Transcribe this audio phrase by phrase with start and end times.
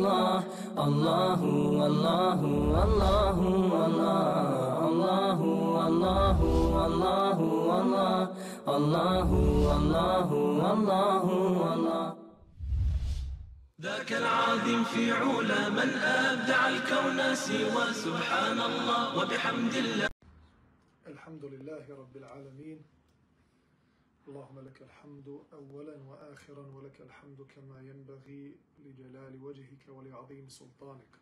[0.00, 0.44] الله
[0.78, 1.40] الله
[1.80, 2.40] والله
[2.74, 3.38] والله
[3.76, 5.38] الله
[5.88, 6.38] الله
[6.76, 7.38] الله
[7.76, 8.18] الله
[8.76, 9.28] الله
[9.76, 10.28] الله
[10.72, 11.24] الله
[11.74, 12.14] الله
[13.80, 15.90] ذاك العظيم في علا من
[16.20, 20.08] أبدع الكون سوى سبحان الله وبحمد الله
[21.06, 22.78] الحمد لله رب العالمين
[24.30, 31.14] اللهم لك الحمد أولا وآخرا ولك الحمد كما ينبغي لجلال وجهك ولعظيم سلطانك.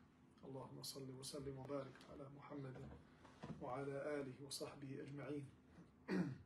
[0.45, 2.77] اللهم صل وسلم وبارك على محمد
[3.63, 5.47] وعلى آله وصحبه أجمعين.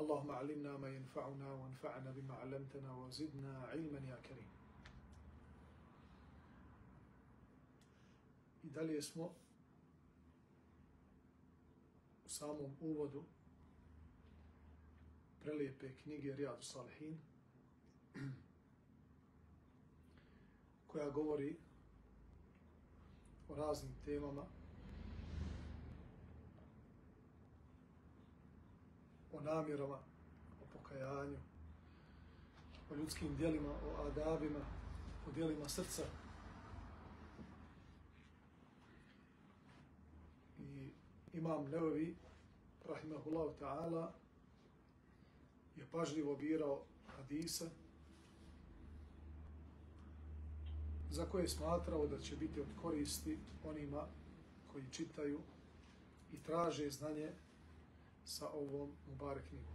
[0.00, 4.50] اللهم علمنا ما ينفعنا وانفعنا بما علمتنا وزدنا علما يا كريم.
[8.64, 9.24] I dalje smo
[12.26, 13.24] u samom uvodu
[15.42, 17.18] prelijepe knjige Rijadu Salihin
[20.86, 21.56] koja govori
[23.48, 24.46] o raznim temama
[29.38, 29.98] o namjerama,
[30.62, 31.36] o pokajanju,
[32.90, 34.60] o ljudskim dijelima, o adabima,
[35.28, 36.02] o dijelima srca.
[40.58, 40.90] I
[41.32, 42.16] imam Neovi,
[42.88, 44.12] rahimahullahu ta'ala,
[45.78, 47.70] je pažljivo birao hadise
[51.10, 54.06] za koje je smatrao da će biti od koristi onima
[54.72, 55.40] koji čitaju
[56.32, 57.32] i traže znanje
[58.24, 59.74] sa ovom Mubarek knjigom.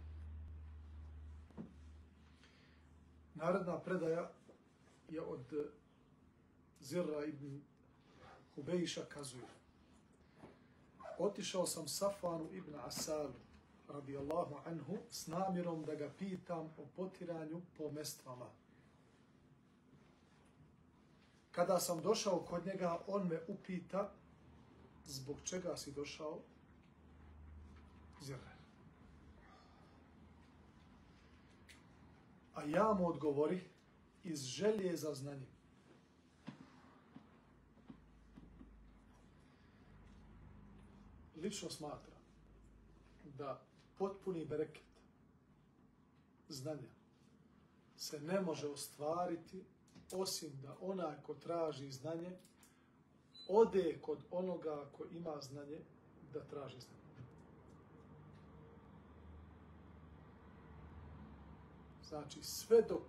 [3.34, 4.30] Naredna predaja
[5.08, 5.70] je od
[6.80, 7.60] Zirra ibn
[8.54, 9.46] Hubejša kazuje.
[11.18, 13.32] Otišao sam Safanu ibn Asalu,
[13.88, 18.46] radijallahu anhu, s namjerom da ga pitam o potiranju po mestvama.
[21.52, 24.10] Kada sam došao kod njega, on me upita
[25.06, 26.40] zbog čega si došao
[28.20, 28.54] zirre.
[32.54, 33.60] A ja mu odgovori
[34.24, 35.54] iz želje za znanjem.
[41.36, 42.14] Lično smatra
[43.24, 43.63] da
[43.98, 44.82] potpuni bereket
[46.48, 46.94] znanja
[47.96, 49.64] se ne može ostvariti
[50.12, 52.36] osim da onaj ko traži znanje
[53.48, 55.78] ode kod onoga ko ima znanje
[56.32, 57.28] da traži znanje.
[62.08, 63.02] Znači, sve dok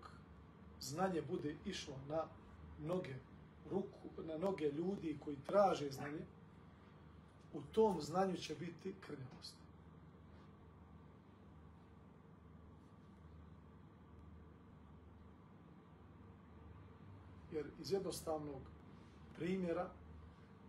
[0.80, 2.28] znanje bude išlo na
[2.80, 3.16] noge,
[3.70, 6.26] ruku, na noge ljudi koji traže znanje,
[7.54, 9.65] u tom znanju će biti krnjavost.
[17.56, 18.62] Jer iz jednostavnog
[19.38, 19.90] primjera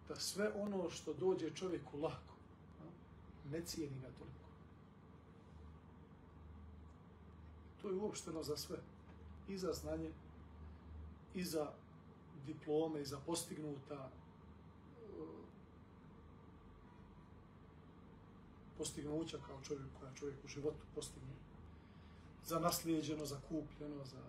[0.08, 2.34] da sve ono što dođe čovjeku lako,
[3.50, 4.46] ne cijeni ga toliko.
[7.82, 8.76] To je uopšteno za sve.
[9.48, 10.10] I za znanje,
[11.34, 11.72] i za
[12.46, 14.10] diplome, i za postignuta
[18.78, 21.34] postignuća kao čovjek koja čovjek u životu postigne.
[22.44, 24.22] Za naslijeđeno, za kupljeno, za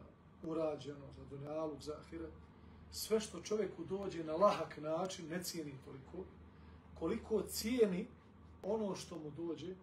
[0.44, 2.47] urađeno, za dunjaluk, za ahiret.
[2.92, 6.30] Sve što čovjeku dođe na lahak način ne cijeni toliko,
[7.00, 8.08] koliko cijeni
[8.64, 9.76] ono što mu dođe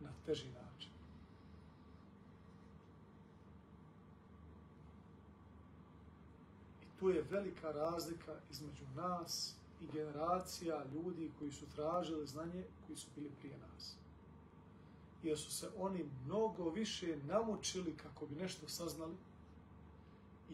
[0.00, 0.64] na teži način.
[7.04, 13.06] tu je velika razlika između nas i generacija ljudi koji su tražili znanje, koji su
[13.16, 13.94] bili prije nas.
[15.22, 19.14] Jer su se oni mnogo više namučili kako bi nešto saznali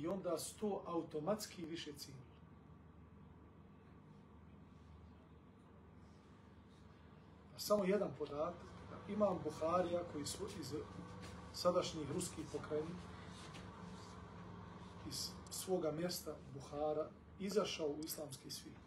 [0.00, 2.30] i onda su to automatski više cijenili.
[7.56, 8.70] Samo jedan podatak.
[9.08, 10.74] Imam Buharija koji su iz
[11.52, 12.98] sadašnjih ruskih pokrajina,
[15.08, 17.08] iz svoga mjesta Buhara
[17.40, 18.78] izašao u islamski svijet.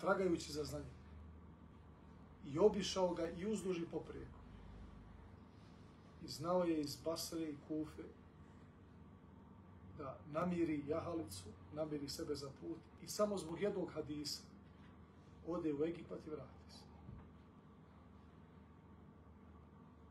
[0.00, 0.92] Tragajući za znanje.
[2.46, 4.41] I obišao ga i uzduži poprijeko.
[6.24, 8.02] I znao je iz Basre i Kufe
[9.98, 14.42] da namiri jahalicu, namiri sebe za put i samo zbog jednog hadisa
[15.46, 16.84] ode u Egipat i vrati se.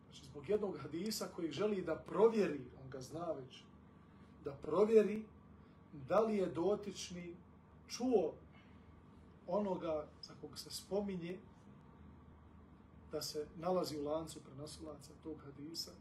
[0.05, 3.63] Znači, zbog jednog hadisa koji želi da provjeri, on ga zna već,
[4.43, 5.23] da provjeri
[6.07, 7.35] da li je dotični
[7.87, 8.33] čuo
[9.47, 11.39] onoga za kog se spominje
[13.11, 15.91] da se nalazi u lancu prenosilaca tog hadisa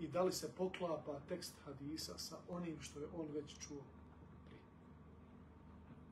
[0.00, 3.82] i da li se poklapa tekst hadisa sa onim što je on već čuo
[4.46, 4.62] prije.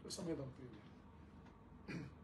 [0.02, 0.84] To je samo jedan primjer.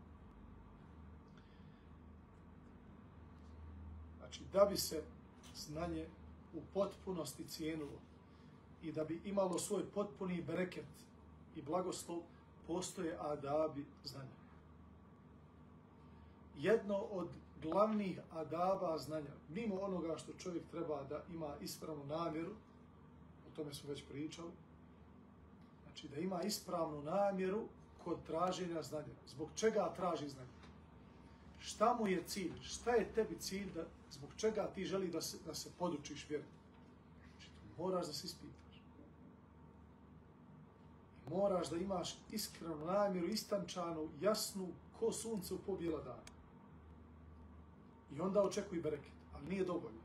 [4.18, 5.02] Znači, da bi se
[5.56, 6.06] znanje
[6.54, 7.98] u potpunosti cijenulo
[8.82, 10.86] i da bi imalo svoj potpuni bereket
[11.56, 12.18] i blagoslov,
[12.66, 14.40] postoje adabi znanja.
[16.58, 17.28] Jedno od
[17.62, 22.50] glavnih adaba znanja, mimo onoga što čovjek treba da ima ispravnu namjeru,
[23.48, 24.50] o tome smo već pričali,
[25.84, 27.62] znači da ima ispravnu namjeru
[28.04, 29.14] kod traženja znanja.
[29.26, 30.48] Zbog čega traži znanje?
[31.58, 32.52] Šta mu je cilj?
[32.62, 36.44] Šta je tebi cilj da, zbog čega ti želi da se, da se podučiš vjeru?
[37.20, 38.82] Znači, moraš da se ispitaš.
[41.26, 44.68] I moraš da imaš iskrenu namjeru, istančanu, jasnu,
[45.00, 46.39] ko sunce u pobjela dana.
[48.16, 50.00] I onda očekuj bereket, ali nije dovoljno.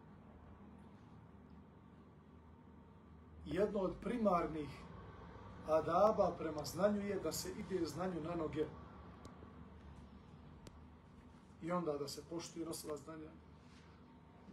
[3.45, 4.69] Jedno od primarnih
[5.67, 8.65] adaba prema znanju je da se ide znanju na noge.
[11.61, 13.29] I onda da se poštuje nosila znanja.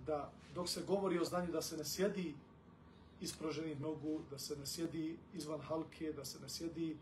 [0.06, 2.34] Da dok se govori o znanju da se ne sjedi
[3.20, 6.98] isproženih nogu, da se ne sjedi izvan halke, da se ne sjedi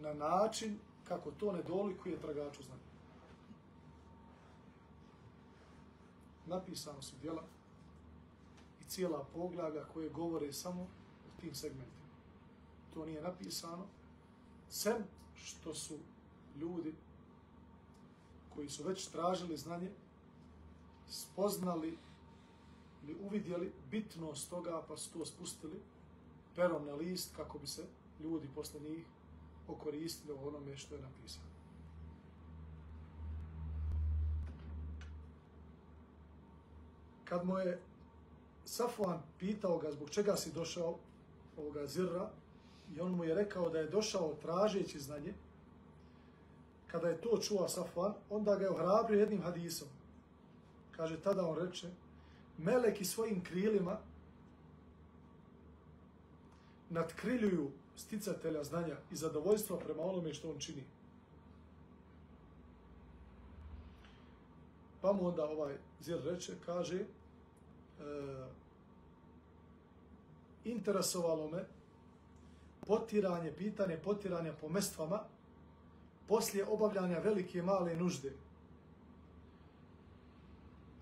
[0.00, 2.80] na način kako to ne dolikuje tragaču znanja.
[6.46, 7.42] Napisano su djela
[8.80, 12.10] i cijela poglavlja koje govore samo o tim segmentima.
[12.94, 13.86] To nije napisano,
[14.68, 14.96] sem
[15.34, 15.98] što su
[16.56, 16.94] ljudi
[18.54, 19.90] koji su već tražili znanje,
[21.08, 21.98] spoznali
[23.02, 25.80] ili uvidjeli bitnost toga, pa su to spustili
[26.56, 27.86] perom na list kako bi se
[28.20, 29.06] ljudi posle njih
[29.70, 31.50] okoristili u onome što je napisano.
[37.24, 37.80] Kad mu je
[38.64, 40.98] Safuan pitao ga zbog čega si došao
[41.58, 42.30] ovoga zirra
[42.96, 45.34] i on mu je rekao da je došao tražeći znanje,
[46.86, 49.88] kada je to čuo Safuan, onda ga je ohrabrio jednim hadisom.
[50.96, 51.88] Kaže, tada on reče,
[52.58, 53.98] meleki svojim krilima
[56.90, 57.70] nadkriljuju
[58.00, 60.84] sticatelja znanja i zadovoljstva prema onome što on čini.
[65.00, 67.04] Pa mu onda ovaj zir reče, kaže, e,
[70.64, 71.64] interesovalo me
[72.86, 75.20] potiranje, pitanje potiranja po mestvama
[76.28, 78.32] poslije obavljanja velike i male nužde.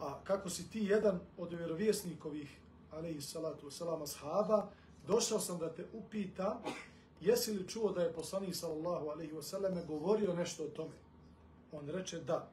[0.01, 2.59] A kako si ti jedan od vjerovjesnikovih,
[2.93, 4.69] ali i salatu salama sahaba,
[5.07, 6.63] došao sam da te upitam
[7.21, 10.95] jesi li čuo da je poslanik sallallahu alaihi wa sallam govorio nešto o tome?
[11.73, 12.49] On reče da.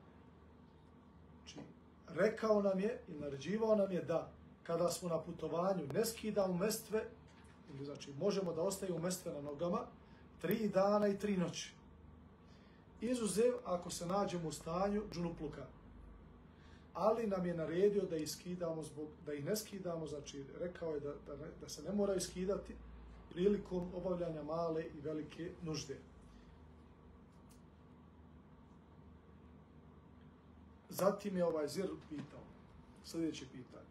[1.44, 1.68] Znači,
[2.08, 4.32] rekao nam je i naređivao nam je da
[4.64, 7.06] kada smo na putovanju ne skidamo mestve,
[7.74, 9.80] ili znači možemo da ostaju mestve na nogama,
[10.42, 11.74] tri dana i tri noći.
[13.02, 15.66] Izuzev ako se nađemo u stanju džunupluka.
[16.94, 21.00] Ali nam je naredio da ih skidamo zbog, da ih ne skidamo, znači rekao je
[21.00, 22.76] da, da, ne, da se ne moraju skidati,
[23.34, 25.98] prilikom obavljanja male i velike nužde.
[30.90, 32.40] Zatim je ovaj zir pitao,
[33.04, 33.86] sljedeće pitanje.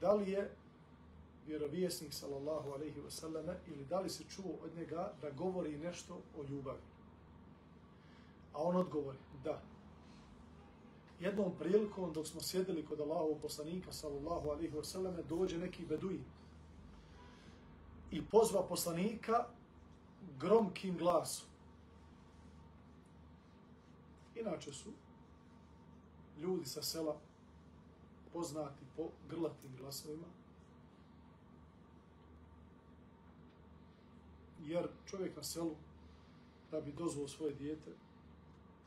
[0.00, 0.50] Da li je
[1.46, 6.20] vjerovjesnik sallallahu alaihi wa sallam ili da li se čuo od njega da govori nešto
[6.38, 6.82] o ljubavi?
[8.52, 9.62] A on odgovori, da
[11.20, 16.24] jednom prilikom dok smo sjedili kod Allahovog poslanika sallallahu alaihi wasallam dođe neki beduin
[18.10, 19.46] i pozva poslanika
[20.38, 21.48] gromkim glasom.
[24.36, 24.90] Inače su
[26.38, 27.16] ljudi sa sela
[28.32, 30.26] poznati po grlatim glasovima,
[34.60, 35.74] jer čovjek na selu
[36.70, 37.90] da bi dozvao svoje dijete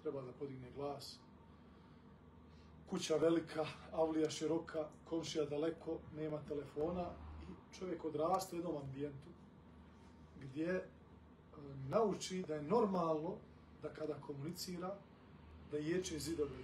[0.02, 1.20] treba da podigne glas,
[2.90, 7.06] kuća velika, avlija široka, komšija daleko, nema telefona
[7.42, 9.30] i čovjek odraste u jednom ambijentu
[10.42, 10.84] gdje e,
[11.90, 13.36] nauči da je normalno
[13.82, 14.96] da kada komunicira,
[15.72, 16.60] da ječe zidove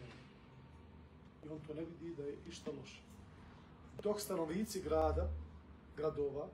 [1.45, 3.01] I on to ne vidi da je išta loše.
[4.03, 5.29] Dok stanovnici grada,
[5.97, 6.47] gradova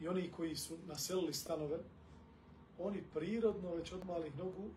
[0.00, 1.78] i oni koji su naselili stanove,
[2.78, 4.70] oni prirodno već od malih nogu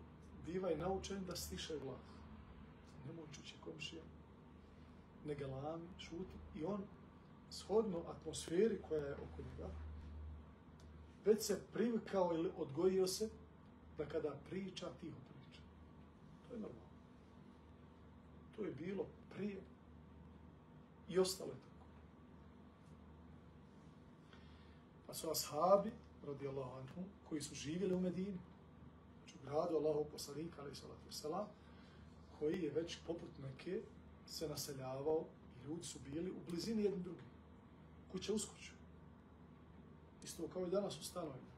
[0.46, 2.11] bivaju naučeni da stiše glas
[3.06, 4.02] nemoj čući komšija,
[5.26, 6.38] ne galami, šuti.
[6.56, 6.80] I on,
[7.50, 9.70] shodno atmosferi koja je oko njega,
[11.24, 13.30] već se privikao ili odgojio se
[13.98, 15.62] da kada priča, tiho priča.
[16.48, 16.92] To je normalno.
[18.56, 19.60] To je bilo prije
[21.08, 21.86] i ostalo je tako.
[25.06, 25.92] Pa su ashabi,
[26.26, 28.38] radijallahu anhu, koji su živjeli u Medini,
[29.18, 31.46] znači u gradu Allahu poslanika, ali salatu selam,
[32.42, 33.82] koji je već poput neke
[34.26, 35.24] se naseljavao
[35.56, 37.22] i ljudi su bili u blizini jedni drugi.
[38.12, 38.72] Kuća uz kuću.
[40.24, 41.52] Isto kao i danas u stanovima.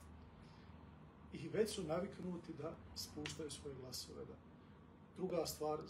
[1.32, 4.24] I već su naviknuti da spuštaju svoje glasove.
[4.24, 4.34] Da.
[5.16, 5.80] Druga stvar,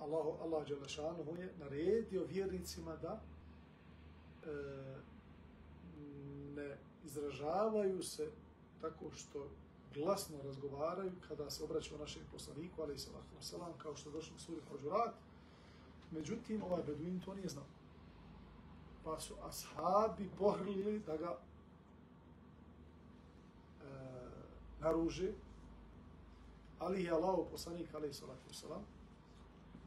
[0.00, 3.20] Allah, Allah Đelešanu je naredio vjernicima da
[4.42, 4.48] e,
[6.56, 8.30] ne izražavaju se
[8.80, 9.48] tako što
[9.94, 14.36] glasno razgovaraju kada se obraćaju našem poslaniku, ali i salatu wasalam, kao što je došlo
[14.36, 15.14] u suri Hođurat.
[16.10, 17.64] Međutim, ovaj Beduin to nije znao.
[19.04, 21.38] Pa su ashabi pohrlili da ga e,
[24.80, 25.32] naruže,
[26.78, 28.82] ali je Allah poslanik, ali i salatu wasalam,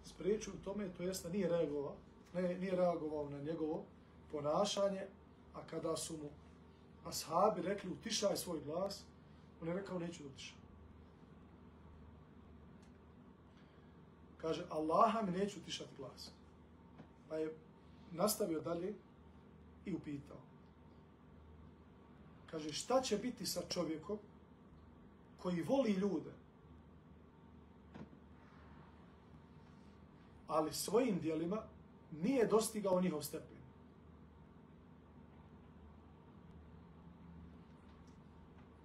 [0.05, 1.95] spriječio tome, to jest da nije reagovao,
[2.33, 3.83] ne, nije reagovao na njegovo
[4.31, 5.07] ponašanje,
[5.53, 6.29] a kada su mu
[7.05, 9.03] ashabi rekli utišaj svoj glas,
[9.61, 10.57] on je rekao neću da utišam.
[14.41, 16.31] Kaže, Allaha mi neću utišati glas.
[17.29, 17.53] Pa je
[18.11, 18.93] nastavio dalje
[19.85, 20.37] i upitao.
[22.51, 24.17] Kaže, šta će biti sa čovjekom
[25.37, 26.31] koji voli ljude,
[30.47, 31.63] ali svojim dijelima
[32.11, 33.56] nije dostigao njihov stepen.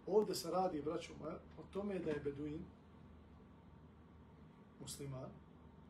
[0.07, 2.65] Ovdje se radi, braćo moja, o tome da je Beduin,
[4.81, 5.31] musliman,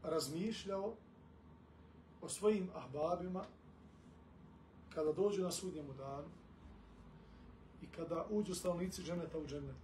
[0.03, 0.95] razmišljao
[2.23, 3.45] o svojim ahbabima
[4.95, 6.29] kada dođu na sudnjemu danu
[7.83, 9.77] i kada uđu stanovnici dženeta u dženet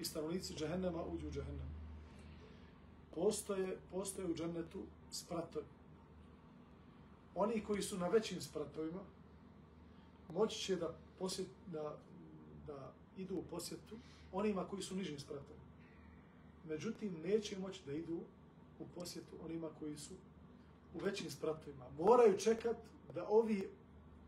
[0.00, 1.68] i stanovnici džehennema uđu u džehennem.
[3.14, 5.66] Postoje, postoje u džennetu spratovi.
[7.34, 9.00] Oni koji su na većim spratovima
[10.32, 11.96] moći će da, posjet, da
[12.66, 13.96] da idu u posjetu
[14.32, 15.56] onima koji su nižim spratom.
[16.68, 18.20] Međutim, neće moći da idu
[18.80, 20.14] u posjetu onima koji su
[20.94, 21.84] u većim spratovima.
[21.98, 22.76] Moraju čekat
[23.14, 23.68] da ovi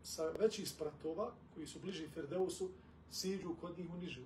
[0.03, 2.69] sa većih spratova, koji su bliži Ferdeusu,
[3.11, 4.21] siđu kod njih u nižu.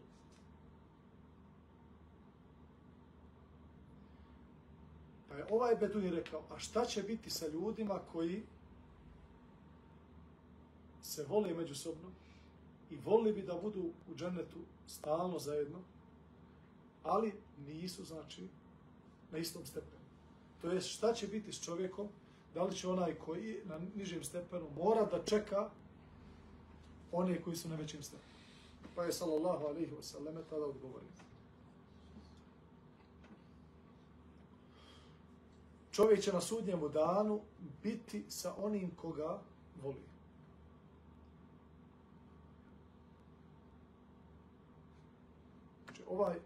[5.28, 8.42] Pa je ovaj Beduin rekao, a šta će biti sa ljudima koji
[11.02, 12.10] se vole međusobno,
[12.92, 15.78] i volili bi da budu u džennetu stalno zajedno,
[17.02, 17.32] ali
[17.66, 18.48] nisu, znači,
[19.30, 20.02] na istom stepenu.
[20.60, 22.08] To je šta će biti s čovjekom,
[22.54, 25.70] da li će onaj koji na nižem stepenu mora da čeka
[27.12, 28.32] one koji su na većem stepenu.
[28.94, 31.08] Pa je sallallahu alaihi wa sallam tada odgovorio.
[35.92, 37.40] Čovjek će na sudnjemu danu
[37.82, 39.40] biti sa onim koga
[39.82, 40.12] voli.
[45.84, 46.38] Znači, ovaj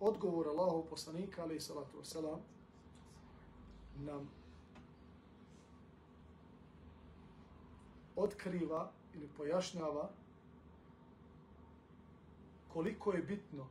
[0.00, 2.38] odgovor Allahov poslanika, ali i salatu wasalam,
[3.96, 4.30] nam
[8.16, 10.10] otkriva ili pojašnjava
[12.72, 13.66] koliko je bitno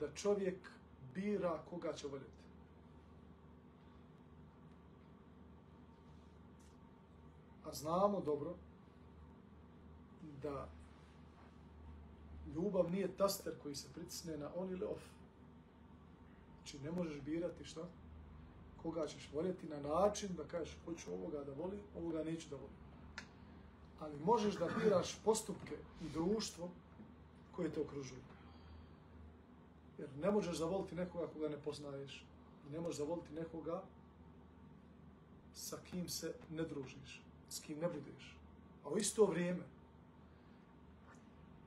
[0.00, 0.70] da čovjek
[1.14, 2.30] bira koga će voljeti.
[7.64, 8.54] A znamo dobro
[10.42, 10.68] da
[12.54, 15.02] ljubav nije taster koji se pritisne na on ili off.
[16.56, 17.80] Znači ne možeš birati šta?
[18.82, 22.76] Koga ćeš voljeti na način da kažeš hoću ovoga da volim, ovoga neću da volim.
[24.00, 26.70] Ali možeš da biraš postupke i društvo
[27.56, 28.20] koje te okružuju.
[29.98, 32.24] Jer ne možeš zavoliti nekoga koga ne poznaješ.
[32.68, 33.82] I ne možeš zavoliti nekoga
[35.54, 38.36] sa kim se ne družiš, s kim ne budeš.
[38.84, 39.62] A u isto vrijeme,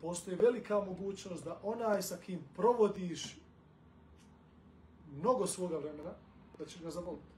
[0.02, 3.38] postoji velika mogućnost da onaj sa kim provodiš
[5.20, 6.12] mnogo svoga vremena,
[6.60, 7.38] da će ga zavoliti.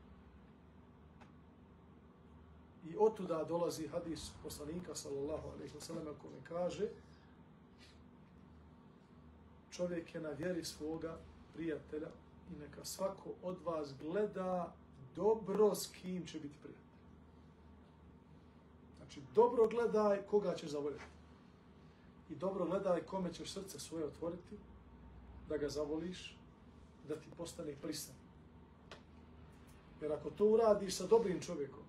[2.89, 6.87] I otuda dolazi hadis poslanika, sallallahu alaihi wa sallam, kome kaže
[9.71, 11.17] čovjek je na vjeri svoga
[11.53, 12.07] prijatelja
[12.51, 14.73] i neka svako od vas gleda
[15.15, 16.89] dobro s kim će biti prijatelj.
[18.97, 21.18] Znači, dobro gledaj koga ćeš zavoljeti
[22.39, 24.57] dobro gledaj kome ćeš srce svoje otvoriti,
[25.49, 26.37] da ga zavoliš,
[27.07, 28.15] da ti postane prisan.
[30.01, 31.83] Jer ako to uradiš sa dobrim čovjekom,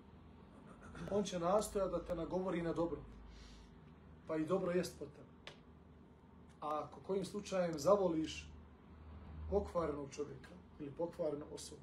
[1.11, 3.01] on će nastoja da te nagovori na dobro.
[4.27, 5.55] pa i dobro jest po tebe.
[6.61, 8.47] A ako kojim slučajem zavoliš
[9.49, 11.81] pokvarenog čovjeka ili pokvarenu osobu,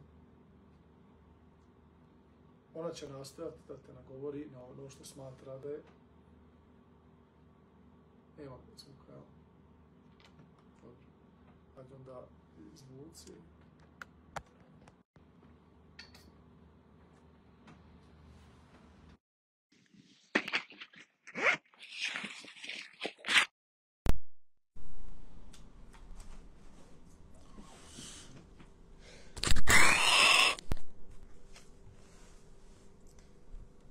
[2.74, 5.82] ona će nastojati da te nagovori na ono što smatra da je
[8.38, 9.24] nema zvuka, evo.
[10.82, 10.96] Dobro.
[11.74, 12.26] Hajde onda
[12.74, 13.32] zvuci.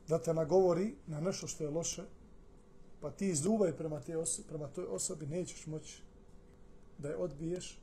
[0.07, 2.03] da te nagovori na nešto što je loše,
[3.01, 6.01] pa ti izuvaj prema, te osobi, prema toj osobi, nećeš moći
[6.97, 7.79] da je odbiješ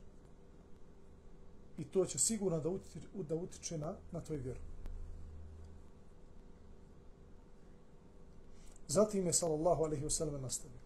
[1.77, 4.59] i to će sigurno da utiče, da utiče na, na tvoju vjeru.
[8.87, 10.79] Zatim je sallallahu alaihi wasallam nastavio.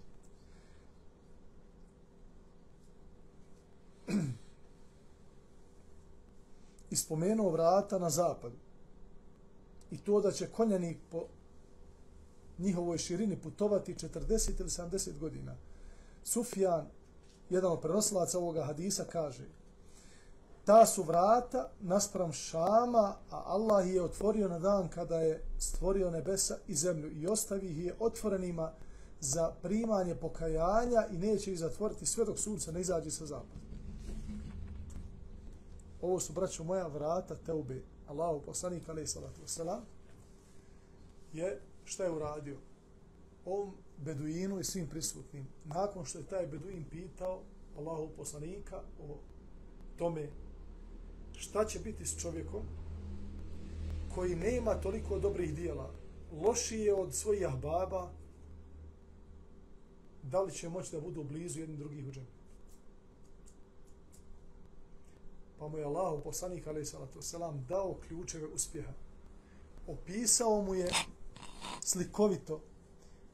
[6.91, 8.55] Ispomenuo vrata na zapadu
[9.91, 11.25] i to da će konjanik po
[12.59, 15.55] njihovoj širini putovati 40 ili 70 godina.
[16.23, 16.87] Sufjan,
[17.49, 19.45] jedan od prenosilaca ovoga hadisa, kaže
[20.69, 26.57] ta su vrata naspram Šama, a Allah je otvorio na dan kada je stvorio nebesa
[26.67, 28.71] i zemlju i ostavi ih je otvorenima
[29.19, 33.59] za primanje pokajanja i neće ih zatvoriti sve dok sunce ne izađe sa zapada.
[36.01, 37.81] Ovo su, braćo moja, vrata Teube.
[38.07, 39.79] Allahu poslanik, alaih salatu wasalam,
[41.33, 42.57] je šta je uradio?
[43.45, 47.41] Ovom beduinu i svim prisutnim, nakon što je taj beduin pitao
[47.77, 49.17] Allahu poslanika o
[49.97, 50.29] tome
[51.37, 52.61] šta će biti s čovjekom
[54.15, 55.91] koji nema toliko dobrih dijela,
[56.41, 58.11] loši je od svojih baba,
[60.23, 62.27] da li će moći da budu blizu jedni drugih u džemi?
[65.59, 68.93] Pa mu je Allah, poslanik alaih salatu selam, dao ključeve uspjeha.
[69.87, 70.89] Opisao mu je
[71.83, 72.61] slikovito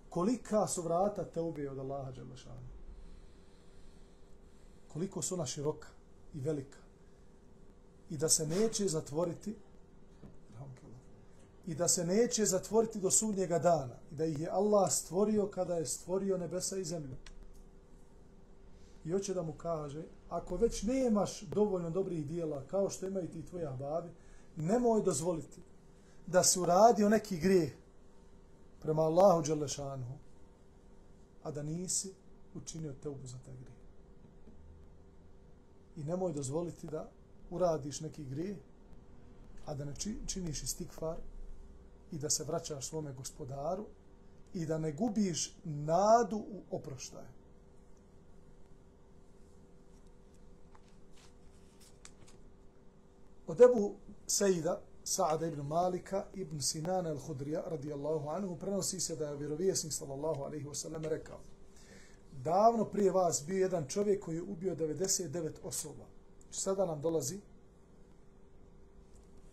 [0.09, 2.75] kolika su vrata te ubije od Allaha Đelešana.
[4.93, 5.87] Koliko su ona široka
[6.33, 6.79] i velika.
[8.09, 9.55] I da se neće zatvoriti
[11.67, 13.95] i da se neće zatvoriti do sudnjega dana.
[14.11, 17.15] I da ih je Allah stvorio kada je stvorio nebesa i zemlju.
[19.05, 23.45] I hoće da mu kaže, ako već nemaš dovoljno dobrih dijela kao što imaju ti
[23.45, 24.09] tvoja babi,
[24.55, 25.61] nemoj dozvoliti
[26.27, 27.71] da se uradio neki grijeh
[28.85, 30.17] prema Allahu Đelešanu,
[31.43, 32.13] a da nisi
[32.55, 33.77] učinio teubu za taj grije.
[35.95, 37.09] I nemoj dozvoliti da
[37.49, 38.57] uradiš neki grije,
[39.65, 39.93] a da ne
[40.27, 41.17] činiš istikfar
[42.11, 43.85] i da se vraćaš svome gospodaru
[44.53, 47.27] i da ne gubiš nadu u oproštaju.
[53.47, 53.95] Od Ebu
[54.27, 60.43] Sejda, Sa'ada ibn Malika ibn Sinana al-Hudrija radijallahu anhu prenosi se da je vjerovijesnik sallallahu
[60.43, 61.39] alaihi wasallam rekao
[62.43, 66.05] davno prije vas bio jedan čovjek koji je ubio 99 osoba.
[66.51, 67.39] Sada nam dolazi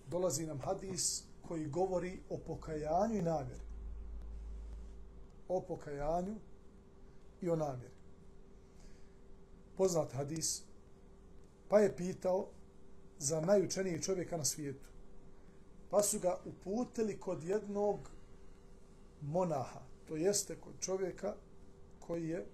[0.08, 3.64] dolazi nam hadis koji govori o pokajanju i namjeri.
[5.48, 6.36] O pokajanju
[7.40, 7.94] i o namjeri.
[9.76, 10.62] Poznat hadis
[11.68, 12.48] pa je pitao
[13.18, 14.91] za najučenijeg čovjeka na svijetu
[15.92, 17.98] pa su ga uputili kod jednog
[19.20, 21.34] monaha, to jeste kod čovjeka
[22.00, 22.46] koji je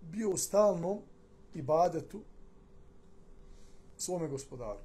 [0.00, 0.98] bio u stalnom
[1.54, 2.20] ibadetu
[3.96, 4.78] svome gospodaru.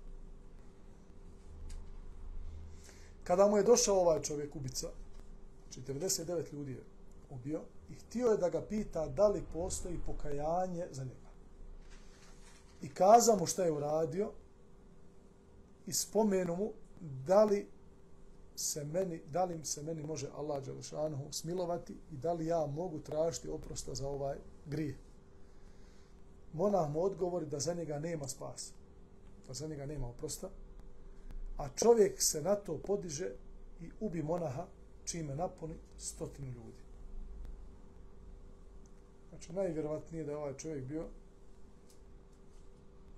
[3.23, 4.88] Kada mu je došao ovaj čovjek ubica,
[5.63, 6.84] znači 49 ljudi je
[7.29, 11.29] ubio, i htio je da ga pita da li postoji pokajanje za njega.
[12.82, 14.32] I kaza mu šta je uradio,
[15.89, 17.67] i spomenu mu da li
[18.56, 22.99] se meni, da li se meni može Allah Đelešanohu smilovati i da li ja mogu
[22.99, 24.97] tražiti oprosta za ovaj grije.
[26.54, 28.73] Monah mu odgovori da za njega nema spasa,
[29.47, 30.49] da za njega nema oprosta,
[31.58, 33.30] a čovjek se na to podiže
[33.82, 34.65] i ubi monaha
[35.04, 36.84] čime napuni stotinu ljudi.
[39.30, 41.06] Znači, najvjerovatnije da je ovaj čovjek bio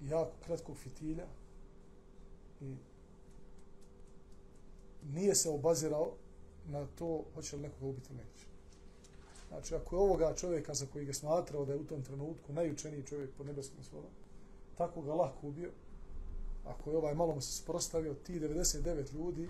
[0.01, 1.25] jako kratkog fitilja,
[2.61, 2.75] i
[5.03, 6.11] nije se obazirao
[6.67, 8.45] na to hoće li nekoga ubiti neće.
[9.47, 13.03] Znači, ako je ovoga čovjeka za koji ga smatrao da je u tom trenutku najučeniji
[13.03, 14.11] čovjek pod nebeskom svodom,
[14.77, 15.71] tako ga lahko ubio,
[16.65, 19.49] ako je ovaj malo mu se sprostavio, ti 99 ljudi,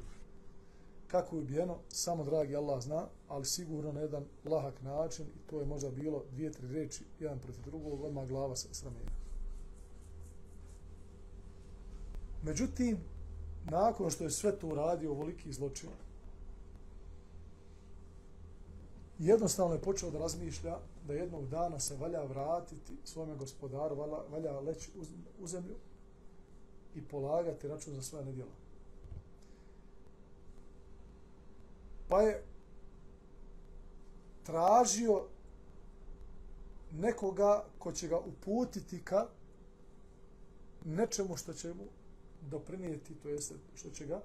[1.07, 5.59] kako je ubijeno, samo dragi Allah zna, ali sigurno na jedan lahak način i to
[5.59, 9.20] je možda bilo dvije, tri reči, jedan protiv drugog, odmah glava sa sramena.
[12.43, 12.97] Međutim,
[13.63, 15.89] nakon što je sve to uradio ovoliki zločin,
[19.19, 20.77] jednostavno je počeo da razmišlja
[21.07, 25.03] da jednog dana se valja vratiti svome gospodaru, valja, valja leći u,
[25.43, 25.75] u zemlju
[26.95, 28.51] i polagati račun za svoje nedjela.
[32.09, 32.43] Pa je
[34.43, 35.23] tražio
[36.91, 39.27] nekoga ko će ga uputiti ka
[40.85, 41.83] nečemu što će mu
[42.41, 44.21] doprinijeti, to jest što će ga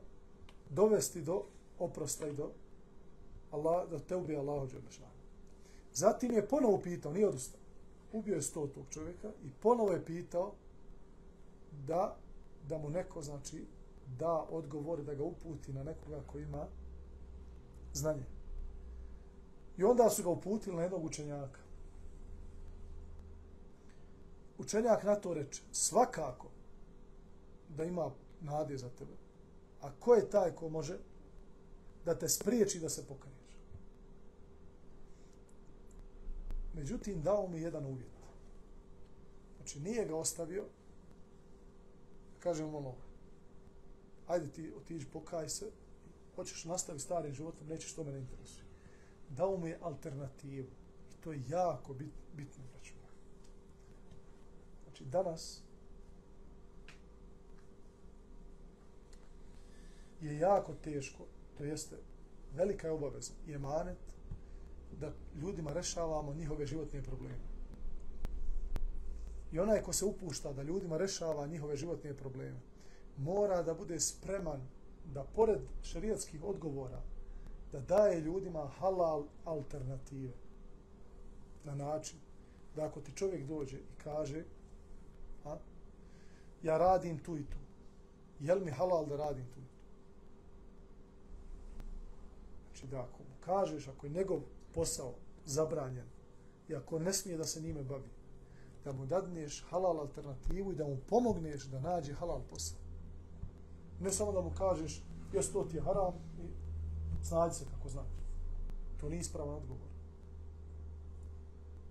[0.71, 1.43] dovesti do
[1.79, 2.51] oprosta i do
[3.51, 5.17] Allah, da te ubije Allahu Đelešanu.
[5.93, 7.61] Zatim je ponovo pitao, nije odustao,
[8.13, 10.53] ubio je sto tog čovjeka i ponovo je pitao
[11.87, 12.17] da,
[12.69, 13.65] da mu neko, znači,
[14.19, 16.67] da odgovori, da ga uputi na nekoga koji ima
[17.93, 18.25] znanje.
[19.79, 21.61] I onda su ga uputili na jednog učenjaka.
[24.59, 26.56] Učenjak na to reče, svakako
[27.77, 28.11] da ima
[28.41, 29.13] nade za tebe.
[29.81, 30.99] A ko je taj ko može
[32.05, 33.37] da te spriječi da se pokaješ?
[36.75, 38.17] Međutim, dao mi jedan uvjet.
[39.57, 40.65] Znači, nije ga ostavio,
[42.39, 42.95] kažem ono,
[44.27, 45.71] ajde ti otiđi, pokaj se,
[46.35, 48.65] hoćeš nastaviti starim životom, nećeš to mene interesuje.
[49.29, 50.69] Dao mu je alternativu.
[51.13, 52.93] I to je jako bit, bitno, braću.
[54.85, 55.63] Znači, danas
[60.21, 61.25] je jako teško,
[61.59, 61.97] to jeste
[62.55, 63.99] velika je obaveza i emanet
[65.01, 67.57] da ljudima rešavamo njihove životne probleme.
[69.53, 72.61] I onaj ko se upušta da ljudima rešava njihove životne probleme,
[73.17, 74.61] mora da bude spreman
[75.15, 77.03] da pored šerijatskih odgovora
[77.73, 80.33] da daje ljudima halal alternative
[81.65, 82.19] na način
[82.77, 84.45] da ako ti čovjek dođe i kaže
[85.45, 85.57] a,
[86.63, 87.59] ja radim tu i tu
[88.41, 89.76] jel mi halal da radim tu i tu
[92.77, 94.41] znači da ako mu kažeš ako je njegov
[94.75, 96.07] posao zabranjen
[96.69, 98.11] i ako ne smije da se njime bavi
[98.85, 102.79] da mu dadneš halal alternativu i da mu pomogneš da nađe halal posao
[104.01, 106.49] Ne samo da mu kažeš, jes to ti je haram i
[107.25, 108.09] snađi se kako znaš.
[109.01, 109.89] To nije ispravan odgovor.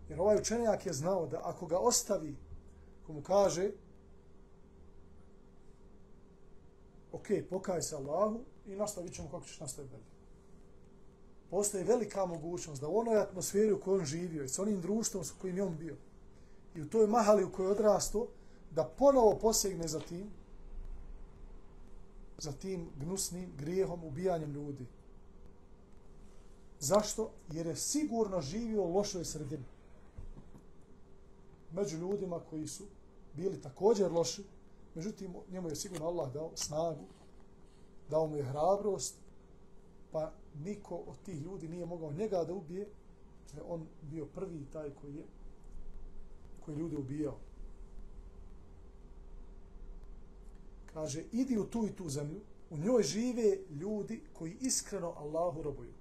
[0.10, 2.36] Jer ovaj učenjak je znao da ako ga ostavi,
[3.08, 3.72] ko mu kaže,
[7.12, 10.15] ok, pokaj se Allahu i nastavit ćemo kako ćeš nastaviti dalje.
[11.50, 15.24] Postoji velika mogućnost da u onoj atmosferi u kojoj on živio i s onim društvom
[15.24, 15.96] s kojim je on bio
[16.76, 18.28] i u toj mahali u kojoj je odrasto,
[18.72, 20.30] da ponovo posegne za tim
[22.38, 24.86] za tim gnusnim grijehom ubijanjem ljudi.
[26.80, 27.32] Zašto?
[27.52, 29.66] Jer je sigurno živio u lošoj sredini.
[31.72, 32.84] Među ljudima koji su
[33.34, 34.44] bili također loši,
[34.96, 37.06] međutim, njemu je sigurno Allah dao snagu,
[38.10, 39.16] dao mu je hrabrost,
[40.12, 40.32] pa
[40.64, 42.88] niko od tih ljudi nije mogao njega da ubije,
[43.54, 45.24] jer on bio prvi taj koji je
[46.66, 47.38] koji ljude ubijao.
[50.96, 52.40] kaže, idi u tu i tu zemlju,
[52.70, 55.92] u njoj žive ljudi koji iskreno Allahu robuju.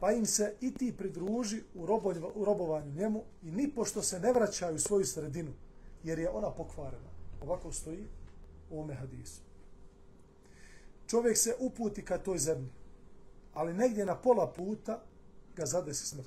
[0.00, 4.20] Pa im se i ti pridruži u, roboj, u robovanju njemu i ni pošto se
[4.20, 5.52] ne vraćaju u svoju sredinu,
[6.04, 7.10] jer je ona pokvarena.
[7.42, 8.06] Ovako stoji
[8.70, 9.45] u ome hadisu.
[11.06, 12.68] Čovjek se uputi ka toj zemlji,
[13.54, 15.02] ali negdje na pola puta
[15.56, 16.26] ga zadesi smrt.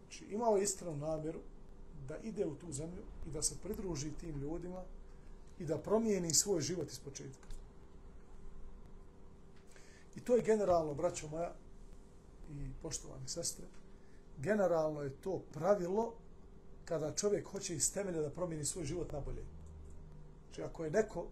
[0.00, 1.40] Znači, imao je iskrenu namjeru
[2.08, 4.82] da ide u tu zemlju i da se pridruži tim ljudima
[5.58, 7.46] i da promijeni svoj život iz početka.
[10.16, 11.52] I to je generalno, braćo moja
[12.50, 13.64] i poštovani sestre,
[14.38, 16.14] generalno je to pravilo
[16.86, 19.42] kada čovjek hoće iz temelja da promijeni svoj život na bolje.
[20.46, 21.26] Znači, ako je neko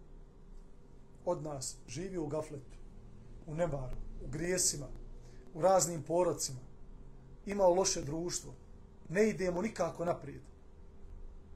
[1.25, 2.77] od nas živio u gafletu,
[3.47, 4.87] u nebaru, u grijesima,
[5.53, 6.59] u raznim porocima,
[7.45, 8.53] imao loše društvo,
[9.09, 10.41] ne idemo nikako naprijed.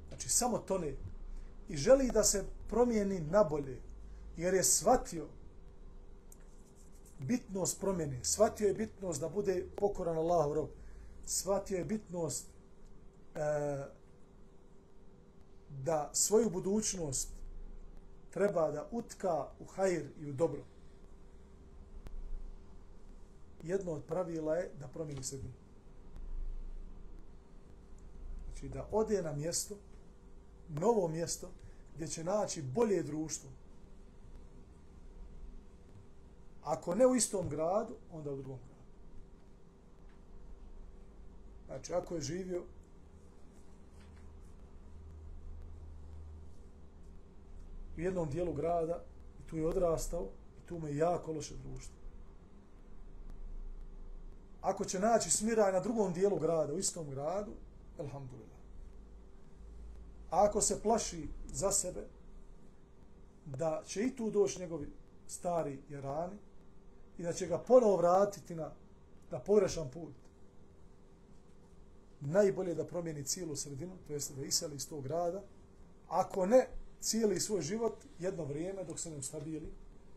[0.07, 0.95] Znači, samo to ne.
[1.69, 3.77] I želi da se promijeni na bolje,
[4.37, 5.27] jer je shvatio
[7.19, 10.69] bitnost promjene, shvatio je bitnost da bude pokoran Allahu rob,
[11.25, 12.45] shvatio je bitnost
[13.35, 13.39] e,
[15.69, 17.29] da svoju budućnost
[18.29, 20.61] treba da utka u hajr i u dobro.
[23.63, 25.53] Jedno od pravila je da promijeni sredinu.
[28.45, 29.75] Znači da ode na mjesto,
[30.69, 31.49] novo mjesto,
[31.95, 33.49] gdje će naći bolje društvo.
[36.63, 38.69] Ako ne u istom gradu, onda u drugom gradu.
[41.65, 42.63] Znači, ako je živio
[47.99, 49.03] u jednom dijelu grada
[49.39, 50.27] i tu je odrastao
[50.63, 51.95] i tu mu je jako loše društvo.
[54.61, 57.51] Ako će naći smiraj na drugom dijelu grada, u istom gradu,
[57.97, 58.59] alhamdulillah.
[60.29, 62.07] A ako se plaši za sebe,
[63.45, 64.89] da će i tu doći njegovi
[65.27, 66.37] stari jerani
[67.17, 68.71] i da će ga ponovo vratiti na,
[69.31, 70.13] na pogrešan put,
[72.19, 75.41] najbolje da promijeni cijelu sredinu, to jest da iseli iz tog grada,
[76.07, 76.67] ako ne,
[77.01, 79.69] cijeli svoj život jedno vrijeme dok se ne ustabili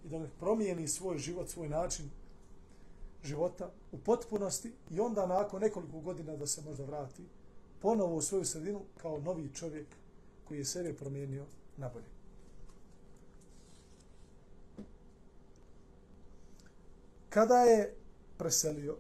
[0.04, 2.10] i da ne promijeni svoj život, svoj način
[3.24, 7.22] života u potpunosti i onda nakon nekoliko godina da se možda vrati
[7.80, 9.86] ponovo u svoju sredinu kao novi čovjek
[10.44, 11.44] koji je sebe promijenio
[11.76, 12.06] na bolje.
[17.28, 17.94] Kada je
[18.38, 18.96] preselio,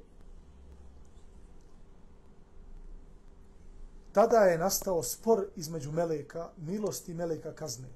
[4.12, 7.88] tada je nastao spor između meleka, milosti i meleka kazne.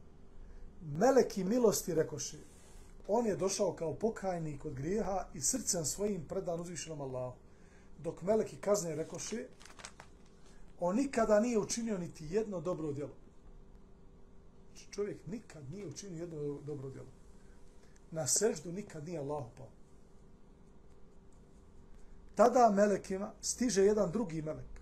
[0.98, 2.38] Meleki milosti rekoši,
[3.08, 7.36] on je došao kao pokajnik od grijeha i srcem svojim predan uzvišenom Allahu.
[7.98, 9.46] Dok meleki kazne rekoši,
[10.80, 13.14] on nikada nije učinio niti jedno dobro djelo.
[14.90, 17.08] Čovjek nikad nije učinio jedno dobro djelo.
[18.10, 19.68] Na seždu nikad nije Allah pao.
[22.34, 24.75] Tada melekima stiže jedan drugi melek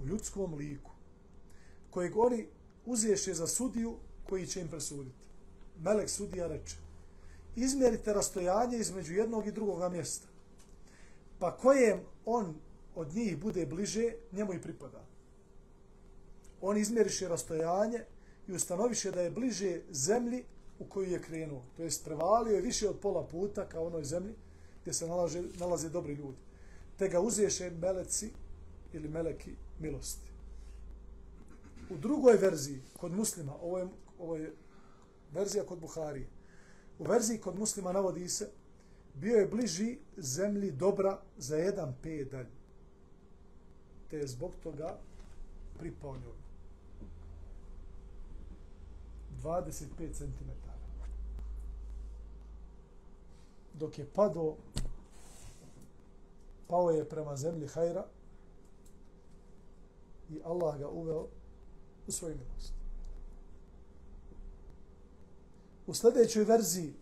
[0.00, 0.90] u ljudskom liku
[1.90, 2.46] kojeg oni
[2.86, 3.96] uzješe za sudiju
[4.28, 5.16] koji će im presuditi.
[5.82, 6.76] Melek sudija reče
[7.56, 10.28] izmjerite rastojanje između jednog i drugog mjesta.
[11.38, 12.54] Pa kojem on
[12.94, 15.04] od njih bude bliže, njemu i pripada.
[16.60, 18.00] On izmjeriše rastojanje
[18.48, 20.44] i ustanoviše da je bliže zemlji
[20.78, 21.62] u koju je krenuo.
[21.76, 24.34] To jest prevalio je više od pola puta kao onoj zemlji
[24.82, 26.38] gdje se nalaze, nalaze dobri ljudi.
[26.98, 28.30] Te ga uzješe meleci
[28.92, 30.30] ili meleki milosti.
[31.90, 34.54] U drugoj verziji, kod muslima, ovo je, ovo je
[35.32, 36.28] verzija kod Buharije,
[36.98, 38.50] u verziji kod muslima navodi se,
[39.14, 42.46] bio je bliži zemlji dobra za jedan pedalj.
[44.10, 44.98] Te je zbog toga
[45.78, 46.42] pripao njoj.
[49.42, 50.50] 25 cm.
[53.74, 54.56] Dok je padao,
[56.68, 58.06] pao je prema zemlji hajra
[60.32, 61.26] i Allah ga uveo
[62.06, 62.72] u svoju milost.
[65.86, 66.94] U sljedećoj verziji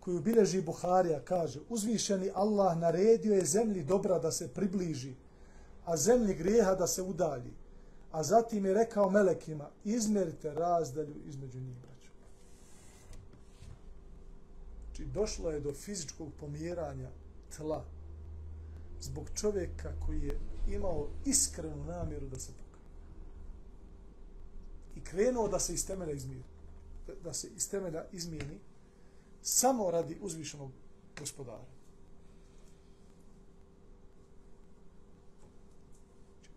[0.00, 5.14] koju bileži Buharija kaže uzvišeni Allah naredio je zemlji dobra da se približi,
[5.84, 7.52] a zemlji grijeha da se udalji.
[8.12, 12.10] A zatim je rekao melekima, izmerite razdalju između njih, braću.
[14.86, 17.10] Znači, došlo je do fizičkog pomjeranja
[17.56, 17.84] tla
[19.00, 22.67] zbog čovjeka koji je imao iskrenu namjeru da se pomjera.
[24.98, 26.42] I krenuo da se iz temelja izmiri
[27.24, 28.58] da se iz temelja izmijeni
[29.42, 30.70] samo radi uzvišenog
[31.18, 31.64] gospodara.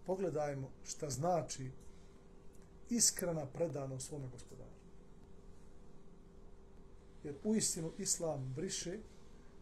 [0.05, 1.71] Pogledajmo šta znači
[2.89, 4.71] iskrena predana svome gospodaru.
[7.23, 8.99] Jer u istinu Islam briše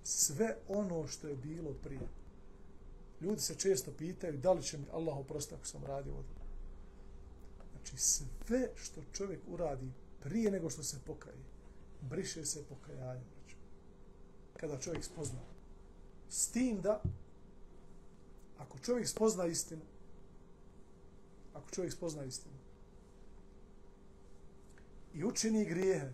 [0.04, 2.08] sve ono što je bilo prije.
[3.22, 6.39] Ljudi se često pitaju da li će mi Allah oprostiti ako sam radio ovo.
[7.90, 11.38] Znači sve što čovjek uradi prije nego što se pokaje,
[12.02, 13.24] briše se pokajanje.
[13.34, 13.56] Znači.
[14.58, 15.40] Kada čovjek spozna.
[16.30, 17.02] S tim da,
[18.58, 19.82] ako čovjek spozna istinu,
[21.54, 22.56] ako čovjek spozna istinu,
[25.14, 26.10] i učini grijehe,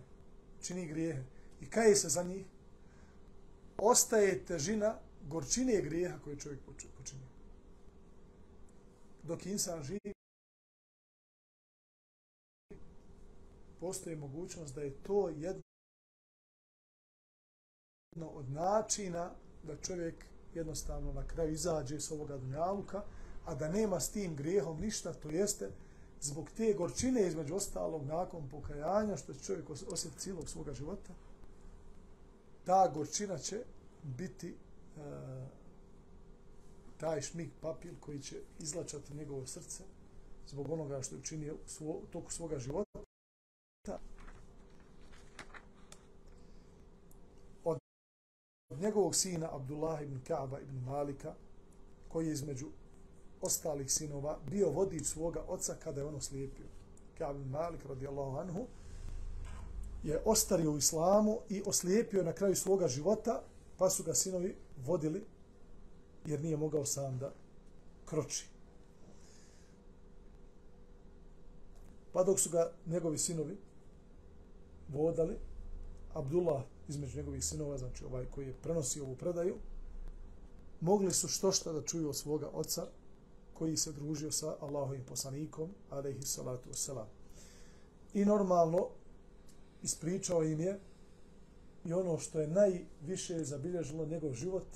[0.62, 1.22] čini grijehe,
[1.60, 2.46] i kaje se za njih,
[3.78, 6.60] ostaje težina gorčine grijeha koje čovjek
[6.98, 7.26] počinio.
[9.22, 10.15] Dok insan živi,
[13.80, 15.62] postoji mogućnost da je to jedno
[18.28, 19.30] od načina
[19.62, 23.02] da čovjek jednostavno na kraju izađe s ovoga dunjaluka,
[23.44, 25.70] a da nema s tim grijehom ništa, to jeste
[26.20, 31.12] zbog te gorčine između ostalog nakon pokajanja, što će čovjek osjeti cijelog svoga života,
[32.64, 33.64] ta gorčina će
[34.02, 34.56] biti e,
[36.96, 39.84] taj šmik papir koji će izlačati njegovo srce
[40.48, 43.00] zbog onoga što je učinio u, svo, toku svoga života
[47.64, 47.78] od
[48.80, 51.34] njegovog sina Abdullah ibn Kaaba ibn Malika,
[52.08, 52.66] koji je između
[53.40, 56.66] ostalih sinova bio vodič svoga oca kada je ono slijepio.
[57.18, 58.66] Kaab ibn Malik radijallahu anhu
[60.02, 63.42] je ostario u islamu i oslijepio na kraju svoga života,
[63.78, 65.24] pa su ga sinovi vodili,
[66.26, 67.32] jer nije mogao sam da
[68.04, 68.46] kroči.
[72.12, 73.56] Pa dok su ga njegovi sinovi
[74.88, 75.36] vodali,
[76.14, 79.56] Abdullah između njegovih sinova, znači ovaj koji je prenosio ovu predaju,
[80.80, 82.86] mogli su što šta da čuju od svoga oca
[83.54, 87.06] koji se družio sa Allahovim poslanikom, alaihi salatu wasalam.
[88.14, 88.88] I normalno
[89.82, 90.80] ispričao im je
[91.84, 94.66] i ono što je najviše zabilježilo njegov život,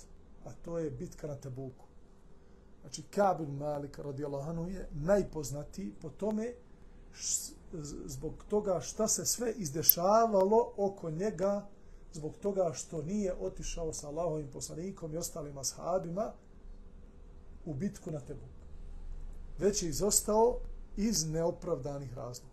[0.44, 1.85] a to je bitka na Tebuku.
[2.81, 6.53] Znači, Kabir Malik radijallahu anhu je najpoznatiji po tome
[8.07, 11.68] zbog toga šta se sve izdešavalo oko njega
[12.12, 16.33] zbog toga što nije otišao sa Allahovim poslanikom i ostalim ashabima
[17.64, 18.51] u bitku na Tebuk.
[19.59, 20.59] Već je izostao
[20.96, 22.51] iz neopravdanih razloga.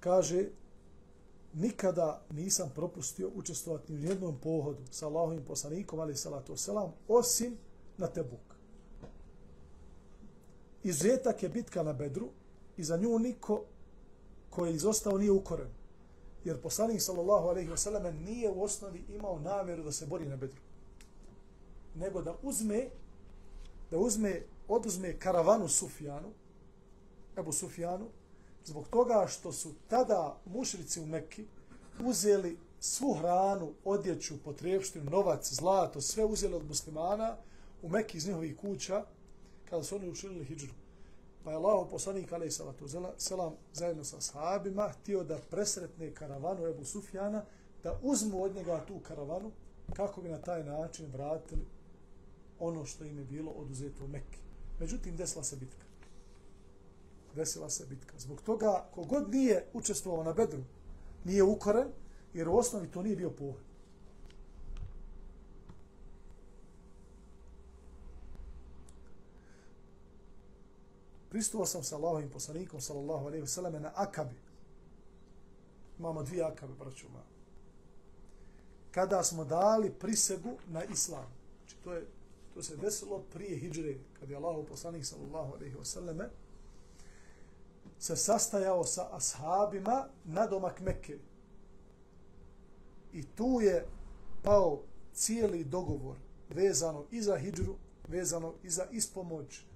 [0.00, 0.48] Kaže,
[1.54, 7.56] nikada nisam propustio učestvovati u jednom pohodu sa Allahovim poslanikom, ali salatu selam, osim
[7.98, 8.52] na Tebuk.
[10.82, 12.28] Izuzetak je bitka na Bedru
[12.82, 13.62] i za nju niko
[14.50, 15.68] koji je izostao nije ukoren.
[16.44, 20.36] Jer poslanik sallallahu alejhi ve selleme nije u osnovi imao namjeru da se bori na
[20.36, 20.60] Bedru.
[21.94, 22.88] Nego da uzme
[23.90, 26.32] da uzme oduzme karavanu Sufjanu,
[27.38, 28.06] Ebu Sufjanu,
[28.64, 31.44] zbog toga što su tada mušrici u Mekki
[32.00, 37.36] uzeli svu hranu, odjeću, potrebštinu, novac, zlato, sve uzeli od muslimana
[37.82, 39.04] u Mekki iz njihovih kuća,
[39.70, 40.81] kada su oni učinili hijđru.
[41.44, 46.84] Pa je Allah poslanik alaih salatu selam zajedno sa sahabima htio da presretne karavanu Ebu
[46.84, 47.44] Sufjana,
[47.82, 49.50] da uzmu od njega tu karavanu
[49.96, 51.66] kako bi na taj način vratili
[52.58, 54.38] ono što im je bilo oduzeto u Mekke.
[54.80, 55.86] Međutim, desila se bitka.
[57.34, 58.18] Desila se bitka.
[58.18, 60.62] Zbog toga, kogod nije učestvovao na bedru,
[61.24, 61.88] nije ukoren,
[62.34, 63.71] jer u osnovi to nije bio pohod.
[71.32, 74.36] Pristuo sam sa Allahovim poslanikom, sallallahu alaihi vseleme, na Akabi.
[75.98, 77.24] Imamo dvije Akabe, braću moja.
[78.90, 81.26] Kada smo dali prisegu na Islam.
[81.58, 82.06] Znači, to, je,
[82.54, 86.28] to se desilo prije hijđre, kad je Allahov poslanik, sallallahu alaihi vseleme,
[87.98, 91.18] se sastajao sa ashabima na domak Mekke.
[93.12, 93.86] I tu je
[94.42, 94.82] pao
[95.14, 96.16] cijeli dogovor
[96.50, 97.76] vezano i za hijđru,
[98.08, 99.71] vezano i za ispomoć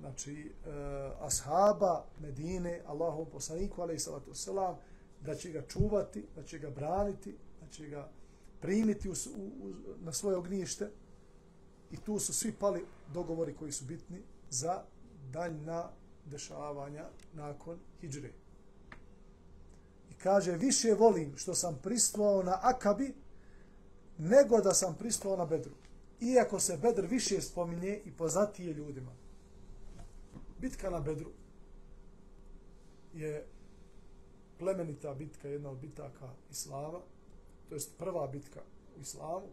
[0.00, 0.72] znači uh,
[1.26, 4.76] ashaba Medine, Allahov poslaniku, alaih salatu selam,
[5.20, 8.08] da će ga čuvati, da će ga braniti, da će ga
[8.60, 10.90] primiti u, u, u, na svoje ognjište.
[11.90, 14.82] I tu su svi pali dogovori koji su bitni za
[15.30, 15.90] daljna
[16.24, 18.30] dešavanja nakon hijđre.
[20.10, 23.14] I kaže, više volim što sam pristvao na Akabi,
[24.18, 25.72] nego da sam pristvao na Bedru.
[26.20, 29.23] Iako se Bedr više spominje i poznatije ljudima
[30.64, 31.30] bitka na Bedru
[33.14, 33.46] je
[34.58, 37.00] plemenita bitka, jedna od bitaka Islama,
[37.68, 38.60] to jest prva bitka
[38.96, 39.46] u Islamu.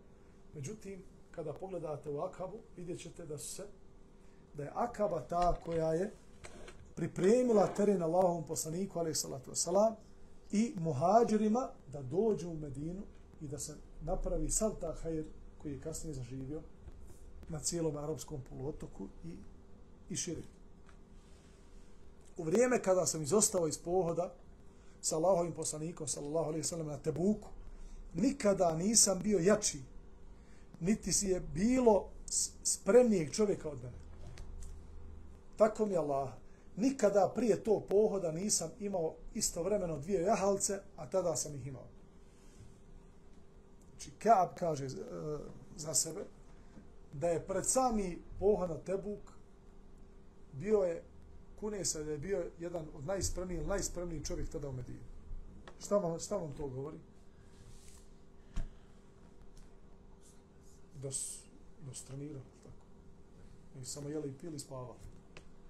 [0.53, 3.67] Međutim, kada pogledate u Akabu, vidjet ćete da se
[4.53, 6.11] da je Akaba ta koja je
[6.95, 9.95] pripremila teren Allahovom poslaniku, alaih salatu wasalam,
[10.51, 13.01] i muhađirima da dođu u Medinu
[13.41, 15.25] i da se napravi sad ta hajr
[15.57, 16.61] koji je kasnije zaživio
[17.49, 19.35] na cijelom arapskom poluotoku i,
[20.09, 20.60] i širiti
[22.41, 24.33] u vrijeme kada sam izostao iz pohoda
[25.01, 27.49] sa Allahovim poslanikom, sallallahu alaihi sallam, na Tebuku,
[28.13, 29.79] nikada nisam bio jači,
[30.79, 32.09] niti si je bilo
[32.63, 33.97] spremnijeg čovjeka od mene.
[35.57, 36.29] Tako mi je Allah.
[36.77, 41.87] Nikada prije to pohoda nisam imao istovremeno dvije jahalce, a tada sam ih imao.
[43.91, 44.89] Znači, Kaab kaže e,
[45.77, 46.21] za sebe
[47.13, 49.31] da je pred sami pohod na Tebuk
[50.53, 51.03] bio je
[51.61, 55.05] kune se da je bio jedan od najspremnijih, najspremniji čovjek tada u Medinu.
[55.85, 56.97] Šta vam, šta vam to govori?
[61.01, 61.39] Da su,
[61.85, 62.85] da su trenirali, tako.
[63.81, 64.99] I samo jeli i pili i spavali.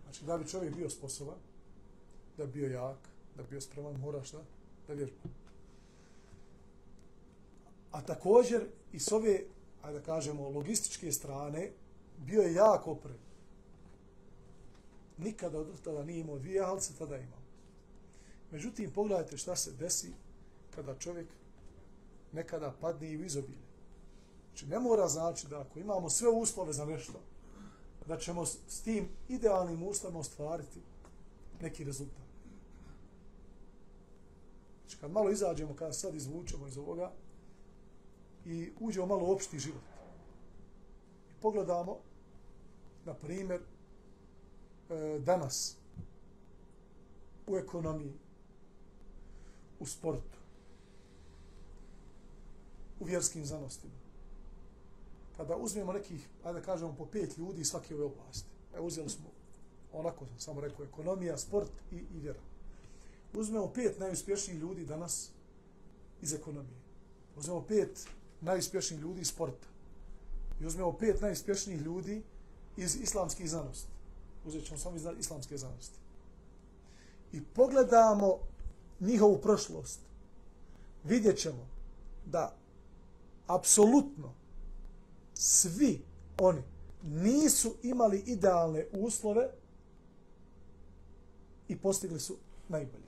[0.04, 1.38] Znači, da bi čovjek bio sposoban,
[2.38, 2.98] da bi bio jak,
[3.38, 4.40] da bi bio spreman, mora šta?
[4.88, 5.18] Da vježba.
[7.92, 9.44] A također, i s ove,
[9.82, 11.72] ajde da kažemo, logističke strane,
[12.18, 13.31] bio je jak opremljen
[15.18, 17.40] nikada od tada nije imao dvije halce, tada je imao.
[18.52, 20.14] Međutim, pogledajte šta se desi
[20.76, 21.28] kada čovjek
[22.32, 23.72] nekada padne i u izobilje.
[24.48, 27.14] Znači, ne mora znači da ako imamo sve uslove za nešto,
[28.08, 30.80] da ćemo s, tim idealnim uslovima ostvariti
[31.62, 32.26] neki rezultat.
[34.82, 37.12] Znači, kad malo izađemo, kada sad izvučemo iz ovoga
[38.46, 39.82] i uđemo malo u opšti život
[41.30, 41.98] i pogledamo,
[43.06, 43.62] na primjer,
[44.92, 45.76] E, danas
[47.48, 48.14] u ekonomiji,
[49.80, 50.38] u sportu,
[53.00, 53.94] u vjerskim zanostima.
[55.38, 58.50] Kada uzmemo nekih, ajde da kažemo, po pet ljudi iz svake ove oblasti.
[58.76, 59.26] Evo uzeli smo,
[59.94, 62.40] onako sam samo rekao, ekonomija, sport i, i vjera.
[63.34, 65.30] Uzmemo pet najuspješnijih ljudi danas
[66.22, 66.82] iz ekonomije.
[67.38, 68.08] Uzmemo pet
[68.42, 69.68] najuspješnijih ljudi iz sporta.
[70.62, 72.24] I uzmemo pet najuspješnijih ljudi
[72.78, 74.01] iz islamskih znanosti.
[74.46, 76.00] Uzet ćemo samo iz islamske znanosti.
[77.34, 78.40] I pogledamo
[79.00, 80.00] njihovu prošlost.
[81.04, 81.68] Vidjet ćemo
[82.26, 82.56] da
[83.48, 84.34] apsolutno
[85.34, 86.02] svi
[86.40, 86.62] oni
[87.04, 89.50] nisu imali idealne uslove
[91.68, 92.38] i postigli su
[92.70, 93.04] najbolje.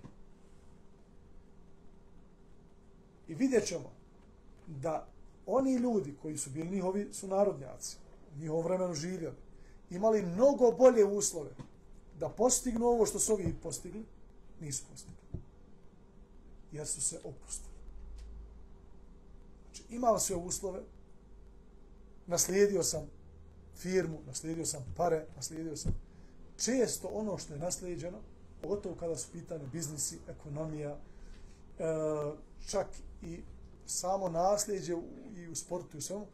[3.27, 3.91] I vidjet ćemo
[4.67, 5.07] da
[5.45, 7.97] oni ljudi koji su bili njihovi su narodnjaci,
[8.39, 9.35] njihovo vremenu živjeli,
[9.95, 11.51] imali mnogo bolje uslove
[12.19, 14.05] da postignu ovo što su ovi postigli,
[14.59, 15.15] nisu postigli.
[16.71, 17.73] Jer su se opustili.
[19.65, 20.79] Znači, imao sve uslove,
[22.27, 23.09] naslijedio sam
[23.75, 25.95] firmu, naslijedio sam pare, naslijedio sam
[26.57, 28.17] često ono što je naslijeđeno,
[28.61, 30.97] pogotovo kada su pitane biznisi, ekonomija,
[31.79, 31.83] e,
[32.67, 32.87] čak
[33.21, 33.39] i
[33.85, 34.93] samo nasljeđe
[35.35, 36.25] i u sportu i u svemu,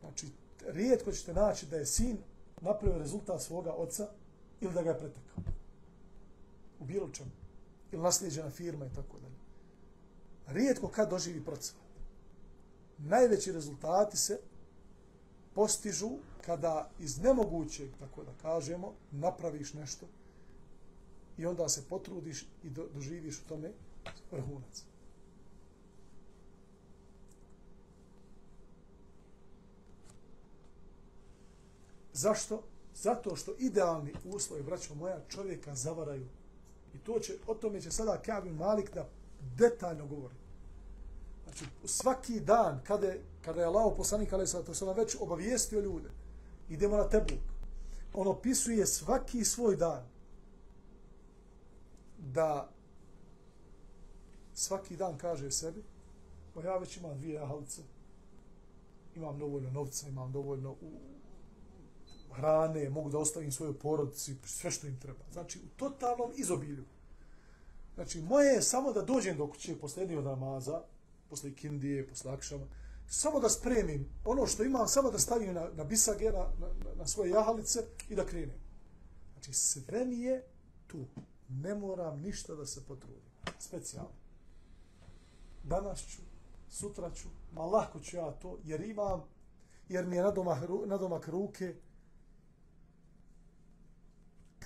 [0.00, 0.26] znači,
[0.66, 2.18] rijetko ćete naći da je sin
[2.62, 4.08] napravio rezultat svoga oca
[4.60, 5.42] ili da ga je pretekao.
[6.80, 7.30] U bilo čemu.
[7.92, 9.34] Ili nasljeđena firma i tako dalje.
[10.46, 11.82] Rijetko kad doživi procvat.
[12.98, 14.40] Najveći rezultati se
[15.54, 16.10] postižu
[16.46, 20.06] kada iz nemogućeg, tako da kažemo, napraviš nešto
[21.38, 23.72] i onda se potrudiš i doživiš u tome
[24.30, 24.84] vrhunac.
[32.12, 32.62] Zašto?
[32.94, 36.26] Zato što idealni uslovi, braćo moja, čovjeka zavaraju.
[36.94, 39.08] I to će, o tome će sada Kevin Malik da
[39.56, 40.34] detaljno govori.
[41.44, 45.80] Znači, svaki dan, kada je, kada je Allah poslanik, ali sada to sada već obavijestio
[45.80, 46.10] ljude,
[46.68, 47.38] idemo na Tebuk,
[48.14, 50.08] on opisuje svaki svoj dan
[52.18, 52.70] da
[54.54, 55.82] svaki dan kaže sebi,
[56.54, 57.82] pa ja već imam dvije jahalice,
[59.14, 60.90] imam dovoljno novca, imam dovoljno u,
[62.32, 65.24] hrane, mogu da ostavim svojoj porodici, sve što im treba.
[65.32, 66.84] Znači, u totalnom izobilju.
[67.94, 70.82] Znači, moje je samo da dođem do kuće posle jednog namaza,
[71.30, 72.66] posle kindije, posle akšama,
[73.08, 77.06] samo da spremim ono što imam, samo da stavim na, na bisage, na, na, na
[77.06, 78.60] svoje jahalice i da krenem.
[79.32, 80.44] Znači, sve mi je
[80.86, 81.06] tu.
[81.48, 83.22] Ne moram ništa da se potrudim.
[83.58, 84.10] Specijalno.
[85.64, 86.22] Danas ću,
[86.68, 89.22] sutra ću, ma lako ću ja to, jer imam,
[89.88, 91.74] jer mi je nadomak, nadomak ruke,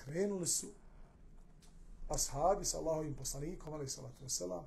[0.07, 0.67] krenuli su
[2.09, 4.63] ashabi sa Allahovim poslanikom, ali salatu wasalam,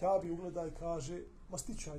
[0.00, 1.98] Kabi ugleda i kaže, ma stičaj,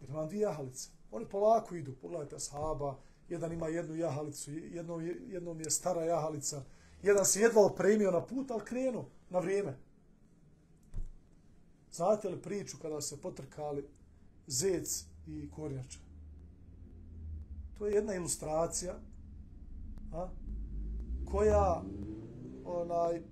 [0.00, 0.88] jer imam dvije jahalice.
[1.10, 6.62] Oni polako idu, pogledajte ashaba, jedan ima jednu jahalicu, jednom, jednom je stara jahalica,
[7.02, 9.76] jedan se jedva opremio na put, ali krenu na vrijeme.
[11.92, 13.88] Znate li priču kada se potrkali
[14.46, 15.98] zec i kornjača?
[17.78, 18.98] To je jedna ilustracija
[20.12, 20.28] a,
[21.30, 21.82] koja
[22.64, 23.22] onaj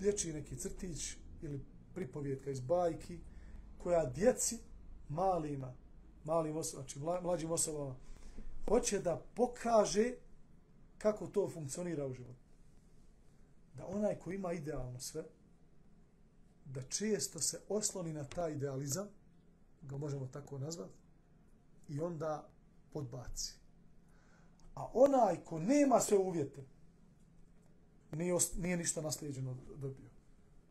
[0.00, 1.64] dječji neki crtić ili
[1.94, 3.18] pripovjetka iz bajki
[3.78, 4.58] koja djeci
[5.08, 5.74] malima,
[6.24, 7.96] malim osobama, znači mlađim osobama,
[8.68, 10.14] hoće da pokaže
[10.98, 12.50] kako to funkcionira u životu.
[13.74, 15.24] Da onaj ko ima idealno sve,
[16.64, 19.08] da često se osloni na taj idealizam,
[19.82, 20.94] ga možemo tako nazvati,
[21.88, 22.48] i onda
[22.92, 23.54] podbaci.
[24.74, 26.64] A onaj ko nema sve uvjete,
[28.16, 30.10] nije, nije ništa naslijeđeno dobio.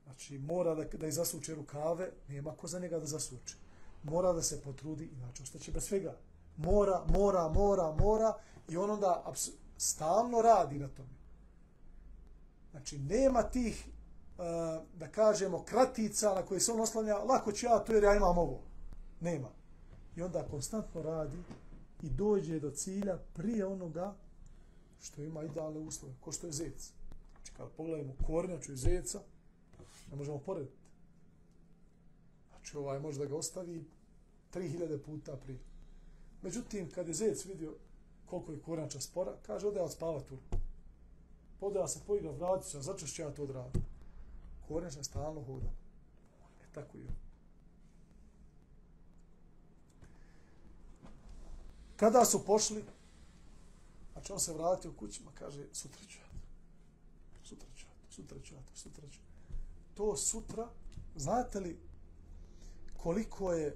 [0.03, 3.55] Znači, mora da, da izasuče rukave, nema ko za njega da zasuče.
[4.03, 6.15] Mora da se potrudi, inače ostaće bez svega.
[6.57, 8.33] Mora, mora, mora, mora
[8.69, 9.33] i on onda
[9.77, 11.19] stalno radi na tome.
[12.71, 13.91] Znači, nema tih, e,
[14.95, 18.37] da kažemo, kratica na koje se on oslanja, lako ću ja to jer ja imam
[18.37, 18.59] ovo.
[19.19, 19.49] Nema.
[20.15, 21.37] I onda konstantno radi
[22.01, 24.15] i dođe do cilja prije onoga
[25.01, 26.91] što ima idealne uslove, ko što je zec.
[27.59, 29.21] Kada pogledamo kornjaču i zeca,
[30.11, 30.77] ne možemo porediti.
[32.49, 33.85] Znači, ovaj može da ga ostavi
[34.53, 35.59] 3000 puta prije.
[36.41, 37.75] Međutim, kad je zec vidio
[38.25, 40.37] koliko je kornjača spora, kaže, ode od odspava tur.
[41.61, 43.81] Ode se poigra, vrati se, zato ću ja to odradim.
[44.67, 45.69] Kornjača stalno hoda.
[46.63, 47.07] E tako je.
[51.95, 52.83] Kada su pošli,
[54.11, 56.39] znači on se vratio kućima, kaže, sutra ću ja to.
[57.43, 59.19] Sutra ću ja to, sutra ću ja to, sutra ću.
[59.93, 60.69] To sutra,
[61.15, 61.79] znate li
[62.97, 63.75] koliko je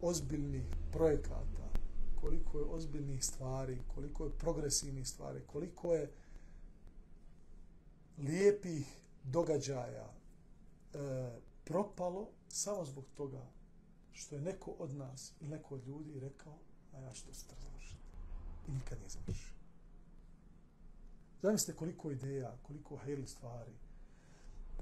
[0.00, 1.70] ozbiljnih projekata,
[2.20, 6.12] koliko je ozbiljnih stvari, koliko je progresivnih stvari, koliko je
[8.18, 8.86] lijepih
[9.24, 10.12] događaja
[10.94, 10.98] e,
[11.64, 13.46] propalo samo zbog toga
[14.12, 16.58] što je neko od nas ili neko od ljudi rekao
[16.92, 18.02] a ja što se sutra završiti.
[18.68, 19.59] I nikad nije završio.
[21.42, 23.72] Zamislite koliko ideja, koliko hejli stvari,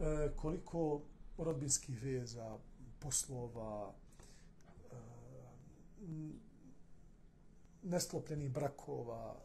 [0.01, 1.03] e, koliko
[1.39, 2.59] rodbinskih veza,
[3.01, 3.95] poslova,
[4.93, 4.97] e,
[7.83, 9.41] nesklopljenih brakova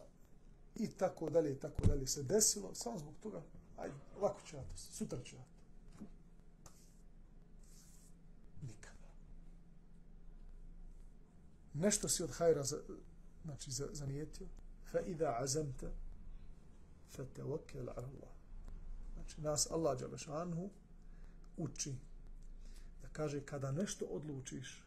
[0.76, 3.42] i tako dalje i tako dalje se desilo samo zbog toga
[3.78, 5.44] ajde, lako će ja to, sutra će ja
[5.98, 6.04] to.
[8.62, 9.08] Nikada.
[11.74, 12.78] Nešto si od hajra za,
[13.44, 14.48] znači za, zanijetio,
[14.92, 15.92] fa idha azamta,
[17.16, 17.24] fa
[17.80, 18.34] ala Allah.
[19.14, 20.70] Znači, nas Allah Đalešanhu
[21.58, 21.96] uči
[23.02, 24.84] da kaže kada nešto odlučiš,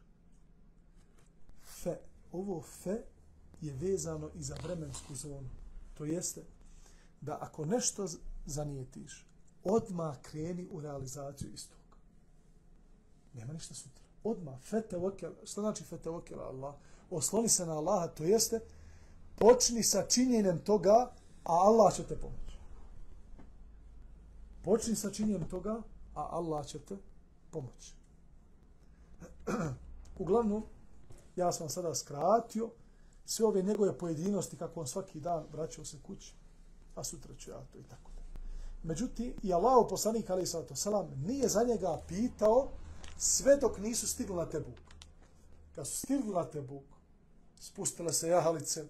[1.64, 1.96] fe,
[2.32, 3.02] ovo fe
[3.60, 5.48] je vezano i za vremensku zonu.
[5.94, 6.42] To jeste
[7.20, 8.08] da ako nešto
[8.46, 9.26] zanijetiš,
[9.64, 11.78] odmah kreni u realizaciju istog.
[13.34, 14.04] Nema ništa sutra.
[14.24, 16.74] Odmah, fete okel, što znači fete okel Allah?
[17.10, 18.60] Osloni se na Allaha, to jeste,
[19.36, 21.12] počni sa činjenjem toga,
[21.46, 22.58] a Allah će te pomoći.
[24.64, 25.82] Počni sa činjem toga,
[26.14, 26.96] a Allah će te
[27.50, 27.94] pomoći.
[30.18, 30.64] Uglavnom,
[31.36, 32.70] ja sam sada skratio
[33.24, 36.34] sve ove njegove pojedinosti kako on svaki dan vraćao se kući,
[36.94, 38.10] a sutra ću ja to i tako.
[38.82, 42.68] Međutim, i Allah poslanik alaih sallatu salam nije za njega pitao
[43.18, 44.74] sve dok nisu stigli na Tebuk.
[45.74, 46.84] Kad su stigli na Tebuk,
[47.60, 48.84] spustile se jahalice,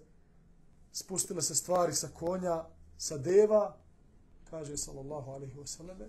[0.97, 2.65] spustile se stvari sa konja,
[2.97, 3.77] sa deva,
[4.49, 6.07] kaže sallallahu alaihi wasallam,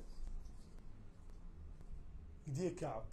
[2.47, 3.05] gdje je Kaab?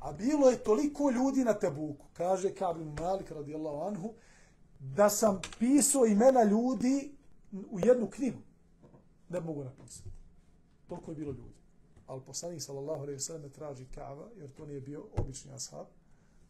[0.00, 4.14] A bilo je toliko ljudi na Tebuku, kaže Kaab ibn Malik radijallahu anhu,
[4.80, 7.14] da sam pisao imena ljudi
[7.70, 8.38] u jednu knjigu
[9.28, 10.10] ne mogu napisati.
[10.88, 11.56] Toliko je bilo ljudi.
[12.06, 15.86] Ali poslanik sallallahu alaihi wasallam traži Kaaba jer to nije bio obični ashab.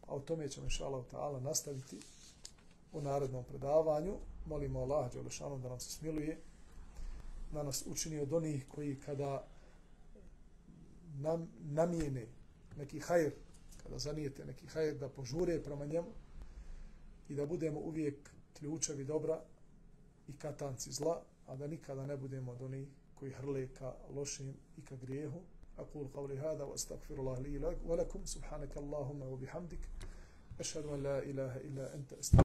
[0.07, 2.01] A o tome ćemo inshallah taala nastaviti
[2.96, 4.18] u narednom predavanju.
[4.46, 6.38] Molimo Allaha dželle da nam se smiluje
[7.54, 9.48] da nas učini od onih koji kada
[11.20, 12.28] nam namijene
[12.78, 13.32] neki hajr,
[13.84, 16.08] kada zanijete neki hajr, da požure prema njemu
[17.30, 18.30] i da budemo uvijek
[18.60, 19.42] ključevi dobra
[20.28, 24.82] i katanci zla, a da nikada ne budemo od onih koji hrle ka lošim i
[24.82, 25.42] ka grijehu.
[25.80, 29.80] أقول قولي هذا وأستغفر الله لي ولكم سبحانك اللهم وبحمدك
[30.60, 32.40] أشهد أن لا إله إلا أنت أستغفر